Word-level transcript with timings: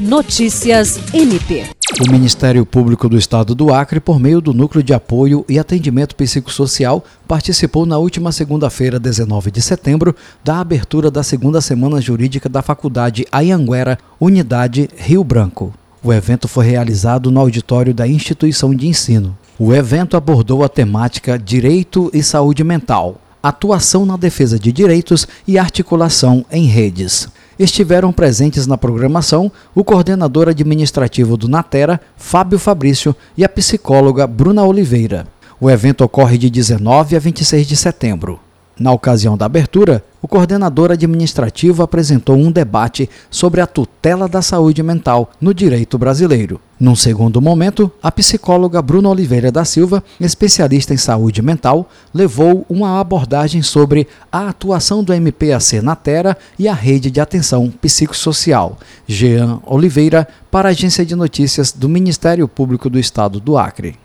Notícias 0.00 0.98
MP. 1.12 1.66
O 2.00 2.10
Ministério 2.10 2.64
Público 2.64 3.06
do 3.06 3.18
Estado 3.18 3.54
do 3.54 3.70
Acre, 3.70 4.00
por 4.00 4.18
meio 4.18 4.40
do 4.40 4.54
Núcleo 4.54 4.82
de 4.82 4.94
Apoio 4.94 5.44
e 5.46 5.58
Atendimento 5.58 6.16
Psicossocial, 6.16 7.04
participou 7.28 7.84
na 7.84 7.98
última 7.98 8.32
segunda-feira, 8.32 8.98
19 8.98 9.50
de 9.50 9.60
setembro, 9.60 10.16
da 10.42 10.58
abertura 10.58 11.10
da 11.10 11.22
segunda 11.22 11.60
semana 11.60 12.00
jurídica 12.00 12.48
da 12.48 12.62
Faculdade 12.62 13.26
Ayanguera, 13.30 13.98
Unidade 14.18 14.88
Rio 14.96 15.22
Branco. 15.22 15.74
O 16.02 16.10
evento 16.14 16.48
foi 16.48 16.64
realizado 16.64 17.30
no 17.30 17.38
auditório 17.38 17.92
da 17.92 18.08
instituição 18.08 18.74
de 18.74 18.88
ensino. 18.88 19.36
O 19.58 19.74
evento 19.74 20.16
abordou 20.16 20.64
a 20.64 20.68
temática 20.70 21.38
Direito 21.38 22.10
e 22.14 22.22
Saúde 22.22 22.64
Mental, 22.64 23.20
atuação 23.42 24.04
na 24.04 24.16
defesa 24.16 24.58
de 24.58 24.72
direitos 24.72 25.26
e 25.46 25.58
articulação 25.58 26.44
em 26.50 26.64
redes. 26.64 27.28
Estiveram 27.58 28.12
presentes 28.12 28.66
na 28.66 28.78
programação 28.78 29.52
o 29.74 29.84
coordenador 29.84 30.48
administrativo 30.48 31.36
do 31.36 31.48
Natera, 31.48 32.00
Fábio 32.16 32.58
Fabrício, 32.58 33.14
e 33.36 33.44
a 33.44 33.48
psicóloga 33.48 34.26
Bruna 34.26 34.64
Oliveira. 34.64 35.26
O 35.60 35.68
evento 35.70 36.02
ocorre 36.02 36.38
de 36.38 36.48
19 36.48 37.16
a 37.16 37.18
26 37.18 37.66
de 37.66 37.76
setembro. 37.76 38.40
Na 38.80 38.92
ocasião 38.92 39.36
da 39.36 39.44
abertura, 39.44 40.02
o 40.22 40.26
coordenador 40.26 40.90
administrativo 40.90 41.82
apresentou 41.82 42.34
um 42.34 42.50
debate 42.50 43.10
sobre 43.30 43.60
a 43.60 43.66
tutela 43.66 44.26
da 44.26 44.40
saúde 44.40 44.82
mental 44.82 45.30
no 45.38 45.52
direito 45.52 45.98
brasileiro. 45.98 46.58
Num 46.80 46.96
segundo 46.96 47.42
momento, 47.42 47.92
a 48.02 48.10
psicóloga 48.10 48.80
Bruna 48.80 49.10
Oliveira 49.10 49.52
da 49.52 49.66
Silva, 49.66 50.02
especialista 50.18 50.94
em 50.94 50.96
saúde 50.96 51.42
mental, 51.42 51.90
levou 52.14 52.64
uma 52.70 52.98
abordagem 52.98 53.60
sobre 53.60 54.08
a 54.32 54.48
atuação 54.48 55.04
do 55.04 55.12
MPAC 55.12 55.82
na 55.82 55.94
Terra 55.94 56.34
e 56.58 56.66
a 56.66 56.72
rede 56.72 57.10
de 57.10 57.20
atenção 57.20 57.70
psicossocial. 57.82 58.78
Jean 59.06 59.60
Oliveira, 59.66 60.26
para 60.50 60.70
a 60.70 60.72
Agência 60.72 61.04
de 61.04 61.14
Notícias 61.14 61.70
do 61.70 61.86
Ministério 61.86 62.48
Público 62.48 62.88
do 62.88 62.98
Estado 62.98 63.40
do 63.40 63.58
Acre. 63.58 63.98